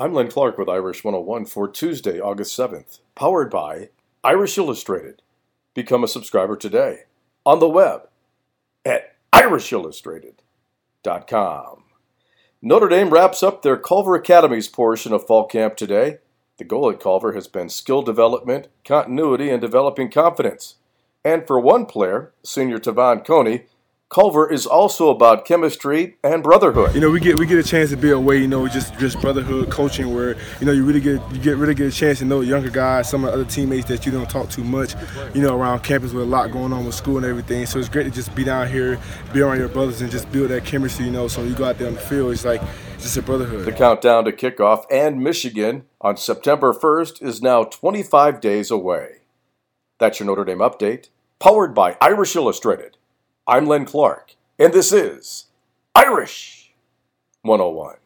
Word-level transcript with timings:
I'm 0.00 0.14
Len 0.14 0.30
Clark 0.30 0.58
with 0.58 0.68
Irish 0.68 1.02
101 1.02 1.46
for 1.46 1.66
Tuesday, 1.66 2.20
August 2.20 2.56
7th, 2.56 3.00
powered 3.16 3.50
by 3.50 3.88
Irish 4.22 4.56
Illustrated. 4.56 5.22
Become 5.74 6.04
a 6.04 6.08
subscriber 6.08 6.54
today 6.54 7.06
on 7.44 7.58
the 7.58 7.68
web 7.68 8.02
at 8.84 9.16
irishillustrated.com. 9.34 11.82
Notre 12.62 12.88
Dame 12.88 13.10
wraps 13.10 13.42
up 13.42 13.62
their 13.62 13.76
Culver 13.76 14.14
Academies 14.14 14.68
portion 14.68 15.12
of 15.12 15.26
fall 15.26 15.48
camp 15.48 15.76
today. 15.76 16.18
The 16.58 16.64
goal 16.64 16.90
at 16.90 17.00
Culver 17.00 17.32
has 17.32 17.48
been 17.48 17.68
skill 17.68 18.02
development, 18.02 18.68
continuity, 18.84 19.50
and 19.50 19.60
developing 19.60 20.12
confidence. 20.12 20.76
And 21.24 21.44
for 21.44 21.58
one 21.58 21.86
player, 21.86 22.32
senior 22.44 22.78
Te'von 22.78 23.24
Coney, 23.24 23.64
Culver 24.10 24.50
is 24.50 24.64
also 24.64 25.10
about 25.10 25.44
chemistry 25.44 26.16
and 26.24 26.42
brotherhood. 26.42 26.94
You 26.94 27.00
know, 27.02 27.10
we 27.10 27.20
get 27.20 27.38
we 27.38 27.44
get 27.44 27.58
a 27.58 27.62
chance 27.62 27.90
to 27.90 27.96
be 27.96 28.10
away. 28.10 28.38
You 28.38 28.48
know, 28.48 28.66
just 28.66 28.98
just 28.98 29.20
brotherhood 29.20 29.70
coaching, 29.70 30.14
where 30.14 30.34
you 30.60 30.66
know 30.66 30.72
you 30.72 30.82
really 30.82 31.00
get 31.00 31.20
you 31.30 31.38
get 31.38 31.58
really 31.58 31.74
get 31.74 31.88
a 31.88 31.94
chance 31.94 32.20
to 32.20 32.24
know 32.24 32.40
younger 32.40 32.70
guys, 32.70 33.10
some 33.10 33.22
of 33.24 33.32
the 33.32 33.34
other 33.34 33.44
teammates 33.44 33.86
that 33.88 34.06
you 34.06 34.12
don't 34.12 34.28
talk 34.30 34.48
too 34.48 34.64
much. 34.64 34.94
You 35.34 35.42
know, 35.42 35.54
around 35.54 35.80
campus 35.80 36.14
with 36.14 36.22
a 36.22 36.26
lot 36.26 36.50
going 36.50 36.72
on 36.72 36.86
with 36.86 36.94
school 36.94 37.18
and 37.18 37.26
everything. 37.26 37.66
So 37.66 37.78
it's 37.78 37.90
great 37.90 38.04
to 38.04 38.10
just 38.10 38.34
be 38.34 38.44
down 38.44 38.68
here, 38.68 38.98
be 39.34 39.42
around 39.42 39.58
your 39.58 39.68
brothers, 39.68 40.00
and 40.00 40.10
just 40.10 40.32
build 40.32 40.48
that 40.52 40.64
chemistry. 40.64 41.04
You 41.04 41.10
know, 41.10 41.28
so 41.28 41.42
you 41.44 41.54
go 41.54 41.66
out 41.66 41.76
there 41.76 41.88
on 41.88 41.94
the 41.94 42.00
field, 42.00 42.32
it's 42.32 42.46
like 42.46 42.62
just 42.98 43.18
a 43.18 43.22
brotherhood. 43.22 43.66
The 43.66 43.72
countdown 43.72 44.24
to 44.24 44.32
kickoff 44.32 44.84
and 44.90 45.20
Michigan 45.20 45.84
on 46.00 46.16
September 46.16 46.72
1st 46.72 47.22
is 47.22 47.42
now 47.42 47.64
25 47.64 48.40
days 48.40 48.70
away. 48.70 49.16
That's 50.00 50.18
your 50.18 50.28
Notre 50.28 50.44
Dame 50.44 50.58
update, 50.58 51.08
powered 51.40 51.74
by 51.74 51.98
Irish 52.00 52.34
Illustrated. 52.34 52.97
I'm 53.50 53.64
Len 53.64 53.86
Clark, 53.86 54.34
and 54.58 54.74
this 54.74 54.92
is 54.92 55.46
Irish 55.94 56.74
101. 57.40 57.96